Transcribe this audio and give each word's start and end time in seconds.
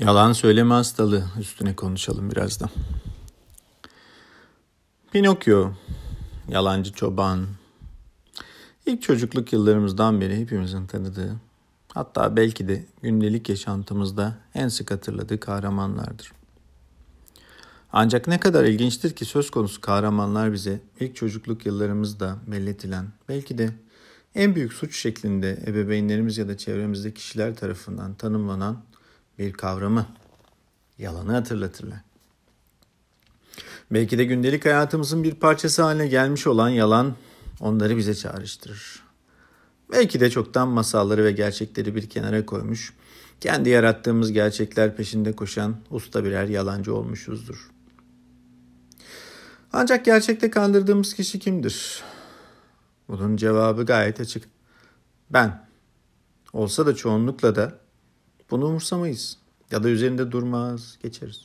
Yalan 0.00 0.32
söyleme 0.32 0.74
hastalığı 0.74 1.24
üstüne 1.40 1.76
konuşalım 1.76 2.30
biraz 2.30 2.60
da. 2.60 2.70
Pinokyo, 5.12 5.72
yalancı 6.48 6.92
çoban. 6.92 7.46
İlk 8.86 9.02
çocukluk 9.02 9.52
yıllarımızdan 9.52 10.20
beri 10.20 10.36
hepimizin 10.36 10.86
tanıdığı, 10.86 11.36
hatta 11.94 12.36
belki 12.36 12.68
de 12.68 12.84
gündelik 13.02 13.48
yaşantımızda 13.48 14.38
en 14.54 14.68
sık 14.68 14.90
hatırladığı 14.90 15.40
kahramanlardır. 15.40 16.32
Ancak 17.92 18.28
ne 18.28 18.40
kadar 18.40 18.64
ilginçtir 18.64 19.12
ki 19.12 19.24
söz 19.24 19.50
konusu 19.50 19.80
kahramanlar 19.80 20.52
bize 20.52 20.80
ilk 21.00 21.16
çocukluk 21.16 21.66
yıllarımızda 21.66 22.36
belletilen, 22.46 23.06
belki 23.28 23.58
de 23.58 23.70
en 24.34 24.54
büyük 24.54 24.72
suç 24.72 24.96
şeklinde 24.96 25.64
ebeveynlerimiz 25.66 26.38
ya 26.38 26.48
da 26.48 26.56
çevremizde 26.56 27.14
kişiler 27.14 27.56
tarafından 27.56 28.14
tanımlanan 28.14 28.89
bir 29.40 29.52
kavramı, 29.52 30.06
yalanı 30.98 31.32
hatırlatırlar. 31.32 32.00
Belki 33.90 34.18
de 34.18 34.24
gündelik 34.24 34.64
hayatımızın 34.64 35.24
bir 35.24 35.34
parçası 35.34 35.82
haline 35.82 36.06
gelmiş 36.06 36.46
olan 36.46 36.68
yalan 36.68 37.16
onları 37.60 37.96
bize 37.96 38.14
çağrıştırır. 38.14 39.02
Belki 39.92 40.20
de 40.20 40.30
çoktan 40.30 40.68
masalları 40.68 41.24
ve 41.24 41.32
gerçekleri 41.32 41.94
bir 41.94 42.10
kenara 42.10 42.46
koymuş, 42.46 42.94
kendi 43.40 43.68
yarattığımız 43.68 44.32
gerçekler 44.32 44.96
peşinde 44.96 45.32
koşan 45.36 45.76
usta 45.90 46.24
birer 46.24 46.48
yalancı 46.48 46.94
olmuşuzdur. 46.94 47.70
Ancak 49.72 50.04
gerçekte 50.04 50.50
kandırdığımız 50.50 51.14
kişi 51.14 51.38
kimdir? 51.38 52.02
Bunun 53.08 53.36
cevabı 53.36 53.84
gayet 53.84 54.20
açık. 54.20 54.44
Ben. 55.30 55.70
Olsa 56.52 56.86
da 56.86 56.94
çoğunlukla 56.94 57.56
da 57.56 57.79
bunu 58.50 58.66
umursamayız 58.66 59.38
ya 59.70 59.82
da 59.82 59.88
üzerinde 59.88 60.32
durmaz, 60.32 60.98
geçeriz. 61.02 61.40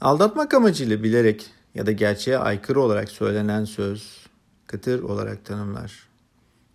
Aldatmak 0.00 0.54
amacıyla 0.54 1.02
bilerek 1.02 1.50
ya 1.74 1.86
da 1.86 1.92
gerçeğe 1.92 2.38
aykırı 2.38 2.80
olarak 2.80 3.08
söylenen 3.08 3.64
söz 3.64 4.26
kıtır 4.66 5.02
olarak 5.02 5.44
tanımlar. 5.44 6.08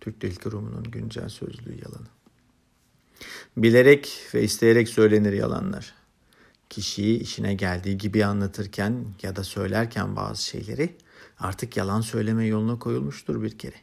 Türk 0.00 0.20
Dil 0.20 0.36
Kurumu'nun 0.36 0.82
güncel 0.82 1.28
sözlüğü 1.28 1.72
yalanı. 1.84 2.06
Bilerek 3.56 4.18
ve 4.34 4.42
isteyerek 4.42 4.88
söylenir 4.88 5.32
yalanlar. 5.32 5.94
Kişiyi 6.70 7.18
işine 7.18 7.54
geldiği 7.54 7.98
gibi 7.98 8.24
anlatırken 8.24 9.04
ya 9.22 9.36
da 9.36 9.44
söylerken 9.44 10.16
bazı 10.16 10.44
şeyleri 10.44 10.96
artık 11.38 11.76
yalan 11.76 12.00
söyleme 12.00 12.46
yoluna 12.46 12.78
koyulmuştur 12.78 13.42
bir 13.42 13.58
kere. 13.58 13.76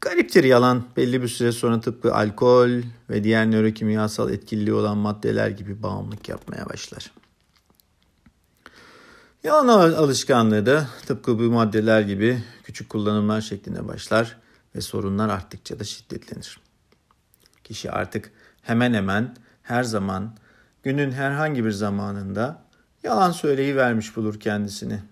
Gariptir 0.00 0.44
yalan 0.44 0.84
belli 0.96 1.22
bir 1.22 1.28
süre 1.28 1.52
sonra 1.52 1.80
tıpkı 1.80 2.14
alkol 2.14 2.70
ve 3.10 3.24
diğer 3.24 3.50
nörokimyasal 3.50 4.32
etkililiği 4.32 4.74
olan 4.74 4.96
maddeler 4.96 5.48
gibi 5.48 5.82
bağımlılık 5.82 6.28
yapmaya 6.28 6.68
başlar. 6.68 7.10
Yalan 9.44 9.68
alışkanlığı 9.68 10.66
da 10.66 10.88
tıpkı 11.06 11.38
bu 11.38 11.42
maddeler 11.42 12.00
gibi 12.00 12.44
küçük 12.64 12.88
kullanımlar 12.88 13.40
şeklinde 13.40 13.88
başlar 13.88 14.36
ve 14.74 14.80
sorunlar 14.80 15.28
arttıkça 15.28 15.78
da 15.78 15.84
şiddetlenir. 15.84 16.60
Kişi 17.64 17.90
artık 17.90 18.32
hemen 18.62 18.94
hemen 18.94 19.36
her 19.62 19.82
zaman 19.82 20.36
günün 20.82 21.12
herhangi 21.12 21.64
bir 21.64 21.70
zamanında 21.70 22.62
yalan 23.02 23.30
söyleyi 23.30 23.76
vermiş 23.76 24.16
bulur 24.16 24.40
kendisini. 24.40 25.02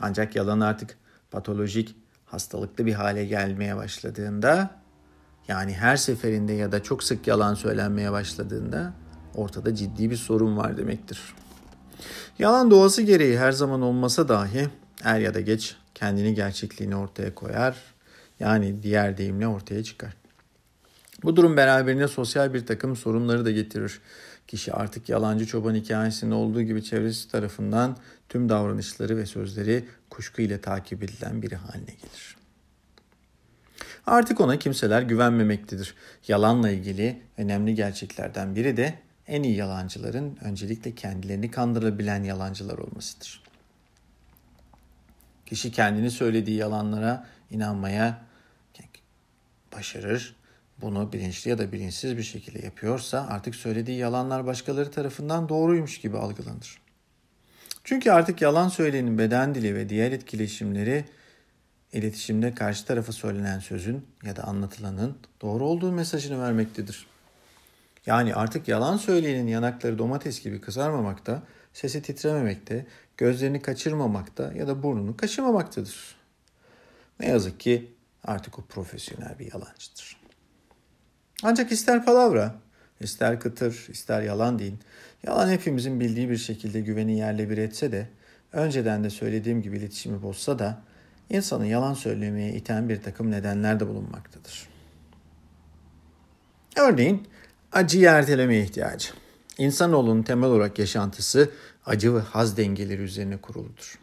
Ancak 0.00 0.36
yalan 0.36 0.60
artık 0.60 0.98
patolojik 1.30 1.96
hastalıklı 2.30 2.86
bir 2.86 2.94
hale 2.94 3.24
gelmeye 3.24 3.76
başladığında 3.76 4.70
yani 5.48 5.74
her 5.74 5.96
seferinde 5.96 6.52
ya 6.52 6.72
da 6.72 6.82
çok 6.82 7.04
sık 7.04 7.26
yalan 7.26 7.54
söylenmeye 7.54 8.12
başladığında 8.12 8.92
ortada 9.34 9.74
ciddi 9.74 10.10
bir 10.10 10.16
sorun 10.16 10.56
var 10.56 10.76
demektir. 10.76 11.34
Yalan 12.38 12.70
doğası 12.70 13.02
gereği 13.02 13.38
her 13.38 13.52
zaman 13.52 13.82
olmasa 13.82 14.28
dahi 14.28 14.68
er 15.04 15.20
ya 15.20 15.34
da 15.34 15.40
geç 15.40 15.76
kendini 15.94 16.34
gerçekliğini 16.34 16.96
ortaya 16.96 17.34
koyar. 17.34 17.76
Yani 18.40 18.82
diğer 18.82 19.18
deyimle 19.18 19.46
ortaya 19.46 19.84
çıkar. 19.84 20.12
Bu 21.22 21.36
durum 21.36 21.56
beraberinde 21.56 22.08
sosyal 22.08 22.54
bir 22.54 22.66
takım 22.66 22.96
sorunları 22.96 23.44
da 23.44 23.50
getirir. 23.50 24.00
Kişi 24.50 24.72
artık 24.72 25.08
yalancı 25.08 25.46
çoban 25.46 25.74
hikayesinde 25.74 26.34
olduğu 26.34 26.62
gibi 26.62 26.84
çevresi 26.84 27.30
tarafından 27.30 27.96
tüm 28.28 28.48
davranışları 28.48 29.16
ve 29.16 29.26
sözleri 29.26 29.84
kuşku 30.10 30.42
ile 30.42 30.60
takip 30.60 31.02
edilen 31.02 31.42
biri 31.42 31.56
haline 31.56 31.90
gelir. 31.90 32.36
Artık 34.06 34.40
ona 34.40 34.58
kimseler 34.58 35.02
güvenmemektedir. 35.02 35.94
Yalanla 36.28 36.70
ilgili 36.70 37.22
önemli 37.36 37.74
gerçeklerden 37.74 38.56
biri 38.56 38.76
de 38.76 38.98
en 39.28 39.42
iyi 39.42 39.56
yalancıların 39.56 40.38
öncelikle 40.40 40.94
kendilerini 40.94 41.50
kandırabilen 41.50 42.22
yalancılar 42.22 42.78
olmasıdır. 42.78 43.42
Kişi 45.46 45.72
kendini 45.72 46.10
söylediği 46.10 46.56
yalanlara 46.56 47.26
inanmaya 47.50 48.22
başarır. 49.76 50.39
Bunu 50.82 51.12
bilinçli 51.12 51.50
ya 51.50 51.58
da 51.58 51.72
bilinçsiz 51.72 52.16
bir 52.16 52.22
şekilde 52.22 52.64
yapıyorsa 52.64 53.26
artık 53.30 53.54
söylediği 53.54 53.98
yalanlar 53.98 54.46
başkaları 54.46 54.90
tarafından 54.90 55.48
doğruymuş 55.48 56.00
gibi 56.00 56.18
algılanır. 56.18 56.80
Çünkü 57.84 58.10
artık 58.10 58.42
yalan 58.42 58.68
söyleyenin 58.68 59.18
beden 59.18 59.54
dili 59.54 59.74
ve 59.74 59.88
diğer 59.88 60.12
etkileşimleri 60.12 61.04
iletişimde 61.92 62.54
karşı 62.54 62.86
tarafa 62.86 63.12
söylenen 63.12 63.58
sözün 63.58 64.06
ya 64.24 64.36
da 64.36 64.44
anlatılanın 64.44 65.16
doğru 65.42 65.64
olduğu 65.64 65.92
mesajını 65.92 66.42
vermektedir. 66.42 67.06
Yani 68.06 68.34
artık 68.34 68.68
yalan 68.68 68.96
söyleyenin 68.96 69.48
yanakları 69.48 69.98
domates 69.98 70.42
gibi 70.42 70.60
kızarmamakta, 70.60 71.42
sesi 71.72 72.02
titrememekte, 72.02 72.86
gözlerini 73.16 73.62
kaçırmamakta 73.62 74.52
ya 74.52 74.68
da 74.68 74.82
burnunu 74.82 75.16
kaşımamaktadır. 75.16 76.16
Ne 77.20 77.28
yazık 77.28 77.60
ki 77.60 77.94
artık 78.24 78.58
o 78.58 78.62
profesyonel 78.62 79.38
bir 79.38 79.52
yalancıdır. 79.52 80.19
Ancak 81.42 81.72
ister 81.72 82.04
palavra, 82.04 82.54
ister 83.00 83.40
kıtır, 83.40 83.86
ister 83.88 84.22
yalan 84.22 84.58
deyin, 84.58 84.78
yalan 85.26 85.50
hepimizin 85.50 86.00
bildiği 86.00 86.30
bir 86.30 86.36
şekilde 86.36 86.80
güveni 86.80 87.18
yerle 87.18 87.50
bir 87.50 87.58
etse 87.58 87.92
de, 87.92 88.08
önceden 88.52 89.04
de 89.04 89.10
söylediğim 89.10 89.62
gibi 89.62 89.78
iletişimi 89.78 90.22
bozsa 90.22 90.58
da, 90.58 90.82
insanı 91.30 91.66
yalan 91.66 91.94
söylemeye 91.94 92.52
iten 92.52 92.88
bir 92.88 93.02
takım 93.02 93.30
nedenler 93.30 93.80
de 93.80 93.88
bulunmaktadır. 93.88 94.68
Örneğin 96.76 97.28
acıyı 97.72 98.06
ertelemeye 98.06 98.62
ihtiyacı. 98.62 99.08
İnsanoğlunun 99.58 100.22
temel 100.22 100.50
olarak 100.50 100.78
yaşantısı 100.78 101.50
acı 101.86 102.14
ve 102.14 102.20
haz 102.20 102.56
dengeleri 102.56 103.02
üzerine 103.02 103.36
kuruludur. 103.36 103.98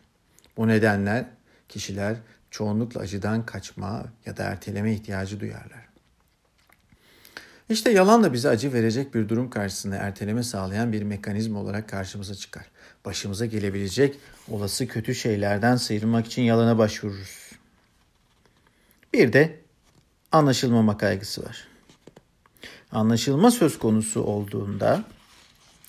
Bu 0.58 0.68
nedenler 0.68 1.26
kişiler 1.70 2.16
çoğunlukla 2.52 3.02
acıdan 3.02 3.46
kaçma 3.46 4.06
ya 4.26 4.38
da 4.38 4.44
erteleme 4.44 4.94
ihtiyacı 4.94 5.40
duyarlar. 5.40 5.87
İşte 7.70 7.92
yalan 7.92 8.24
da 8.24 8.34
bize 8.34 8.50
acı 8.50 8.74
verecek 8.74 9.14
bir 9.14 9.30
durum 9.30 9.50
karşısında 9.50 9.96
erteleme 9.96 10.44
sağlayan 10.44 10.94
bir 10.94 11.04
mekanizma 11.04 11.60
olarak 11.60 11.90
karşımıza 11.90 12.36
çıkar. 12.36 12.66
Başımıza 13.06 13.46
gelebilecek 13.46 14.16
olası 14.50 14.88
kötü 14.88 15.16
şeylerden 15.16 15.76
sıyrılmak 15.76 16.26
için 16.26 16.42
yalana 16.42 16.78
başvururuz. 16.78 17.52
Bir 19.14 19.34
de 19.34 19.60
anlaşılmama 20.32 20.98
kaygısı 20.98 21.46
var. 21.46 21.68
Anlaşılma 22.92 23.52
söz 23.52 23.80
konusu 23.80 24.22
olduğunda 24.24 25.04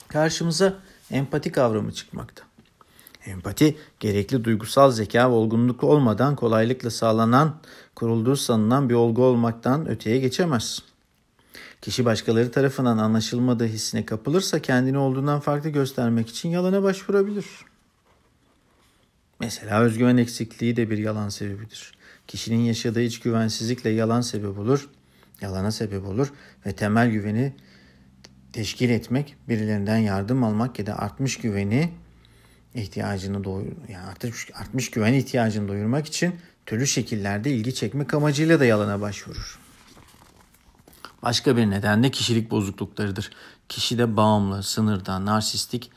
karşımıza 0.09 0.75
empati 1.11 1.53
kavramı 1.53 1.93
çıkmakta. 1.93 2.45
Empati 3.27 3.77
gerekli 4.01 4.45
duygusal 4.45 4.91
zeka 4.91 5.31
ve 5.31 5.35
olgunluk 5.35 5.85
olmadan 5.85 6.37
kolaylıkla 6.37 6.91
sağlanan, 6.91 7.61
kurulduğu 7.95 8.37
sanılan 8.37 8.89
bir 8.89 8.95
olgu 8.95 9.25
olmaktan 9.25 9.89
öteye 9.89 10.19
geçemez. 10.19 10.83
Kişi 11.81 12.05
başkaları 12.05 12.51
tarafından 12.51 12.99
anlaşılmadığı 12.99 13.67
hissine 13.67 14.07
kapılırsa 14.07 14.63
kendini 14.63 14.99
olduğundan 14.99 15.41
farklı 15.41 15.71
göstermek 15.71 16.29
için 16.29 16.49
yalana 16.49 16.83
başvurabilir. 16.83 17.47
Mesela 19.41 19.81
özgüven 19.81 20.17
eksikliği 20.17 20.77
de 20.77 20.91
bir 20.91 20.99
yalan 20.99 21.29
sebebidir. 21.29 21.93
Kişinin 22.27 22.61
yaşadığı 22.61 23.03
iç 23.03 23.21
güvensizlikle 23.21 23.91
yalan 23.91 24.21
sebep 24.21 24.59
olur, 24.59 24.89
yalana 25.41 25.71
sebep 25.71 26.05
olur 26.05 26.33
ve 26.67 26.73
temel 26.73 27.11
güveni 27.11 27.55
teşkil 28.53 28.91
etmek, 28.91 29.37
birilerinden 29.49 29.97
yardım 29.97 30.45
almak 30.45 30.79
ya 30.79 30.87
da 30.87 30.99
artmış 30.99 31.37
güveni 31.37 31.91
ihtiyacını 32.75 33.45
doyur 33.45 33.73
yani 33.89 34.07
artmış, 34.07 34.49
artmış 34.55 34.91
güven 34.91 35.13
ihtiyacını 35.13 35.69
doyurmak 35.69 36.07
için 36.07 36.35
türlü 36.67 36.87
şekillerde 36.87 37.51
ilgi 37.51 37.75
çekmek 37.75 38.15
amacıyla 38.15 38.61
da 38.61 38.65
yalana 38.65 39.01
başvurur. 39.01 39.68
Başka 41.23 41.57
bir 41.57 41.71
neden 41.71 42.03
de 42.03 42.11
kişilik 42.11 42.51
bozukluklarıdır. 42.51 43.31
Kişide 43.69 44.17
bağımlı, 44.17 44.63
sınırda, 44.63 45.25
narsistik 45.25 45.91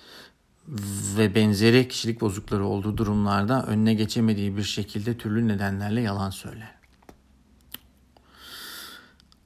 ve 1.17 1.35
benzeri 1.35 1.87
kişilik 1.87 2.21
bozuklukları 2.21 2.65
olduğu 2.65 2.97
durumlarda 2.97 3.65
önüne 3.65 3.93
geçemediği 3.93 4.57
bir 4.57 4.63
şekilde 4.63 5.17
türlü 5.17 5.47
nedenlerle 5.47 6.01
yalan 6.01 6.29
söyler. 6.29 6.75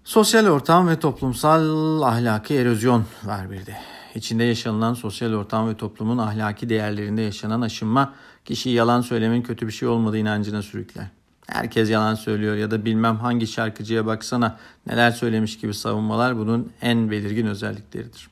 Sosyal 0.04 0.48
ortam 0.48 0.88
ve 0.88 1.00
toplumsal 1.00 2.02
ahlaki 2.02 2.56
erozyon 2.56 3.06
var 3.24 3.52
bir 3.52 3.66
de. 3.66 3.78
İçinde 4.16 4.44
yaşanılan 4.44 4.94
sosyal 4.94 5.34
ortam 5.34 5.70
ve 5.70 5.78
toplumun 5.78 6.18
ahlaki 6.18 6.70
değerlerinde 6.70 7.22
yaşanan 7.22 7.62
aşınma 7.62 8.14
kişiyi 8.46 8.76
yalan 8.76 9.02
söylemenin 9.02 9.42
kötü 9.42 9.68
bir 9.68 9.72
şey 9.72 9.88
olmadığı 9.88 10.18
inancına 10.18 10.62
sürükler. 10.62 11.08
Herkes 11.48 11.90
yalan 11.90 12.16
söylüyor 12.16 12.56
ya 12.56 12.72
da 12.72 12.86
bilmem 12.86 13.18
hangi 13.18 13.48
şarkıcıya 13.48 14.06
baksana 14.06 14.60
neler 14.88 15.12
söylemiş 15.12 15.58
gibi 15.58 15.74
savunmalar 15.74 16.38
bunun 16.38 16.72
en 16.82 17.12
belirgin 17.12 17.46
özellikleridir. 17.46 18.30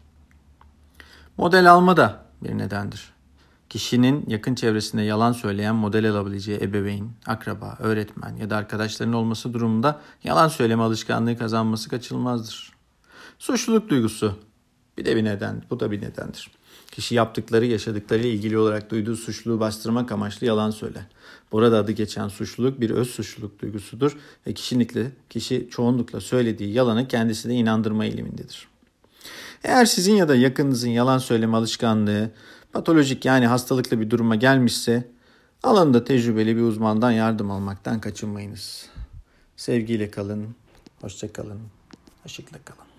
Model 1.37 1.71
alma 1.71 1.97
da 1.97 2.25
bir 2.43 2.57
nedendir. 2.57 3.13
Kişinin 3.69 4.25
yakın 4.27 4.55
çevresinde 4.55 5.01
yalan 5.01 5.31
söyleyen 5.31 5.75
model 5.75 6.09
alabileceği 6.09 6.59
ebeveyn, 6.61 7.09
akraba, 7.25 7.77
öğretmen 7.79 8.35
ya 8.35 8.49
da 8.49 8.57
arkadaşlarının 8.57 9.13
olması 9.13 9.53
durumunda 9.53 10.01
yalan 10.23 10.47
söyleme 10.47 10.83
alışkanlığı 10.83 11.37
kazanması 11.37 11.89
kaçınılmazdır. 11.89 12.73
Suçluluk 13.39 13.89
duygusu 13.89 14.39
bir 14.97 15.05
de 15.05 15.15
bir 15.15 15.23
neden, 15.23 15.63
bu 15.69 15.79
da 15.79 15.91
bir 15.91 16.01
nedendir. 16.01 16.51
Kişi 16.91 17.15
yaptıkları, 17.15 17.65
yaşadıkları 17.65 18.21
ile 18.21 18.29
ilgili 18.29 18.57
olarak 18.57 18.91
duyduğu 18.91 19.15
suçluluğu 19.15 19.59
bastırmak 19.59 20.11
amaçlı 20.11 20.47
yalan 20.47 20.71
söyler. 20.71 21.03
Burada 21.51 21.77
adı 21.77 21.91
geçen 21.91 22.27
suçluluk 22.27 22.81
bir 22.81 22.89
öz 22.89 23.09
suçluluk 23.09 23.61
duygusudur 23.61 24.17
ve 24.47 24.53
kişilikle, 24.53 25.11
kişi 25.29 25.67
çoğunlukla 25.71 26.21
söylediği 26.21 26.73
yalanı 26.73 27.07
kendisine 27.07 27.55
inandırma 27.55 28.05
eğilimindedir. 28.05 28.67
Eğer 29.63 29.85
sizin 29.85 30.15
ya 30.15 30.29
da 30.29 30.35
yakınınızın 30.35 30.89
yalan 30.89 31.17
söyleme 31.17 31.57
alışkanlığı 31.57 32.31
patolojik 32.71 33.25
yani 33.25 33.47
hastalıklı 33.47 33.99
bir 33.99 34.09
duruma 34.09 34.35
gelmişse 34.35 35.07
alanında 35.63 36.03
tecrübeli 36.03 36.55
bir 36.55 36.61
uzmandan 36.61 37.11
yardım 37.11 37.51
almaktan 37.51 38.01
kaçınmayınız. 38.01 38.85
Sevgiyle 39.57 40.11
kalın, 40.11 40.55
hoşça 41.01 41.33
kalın, 41.33 41.59
ışıkla 42.25 42.57
kalın. 42.65 42.92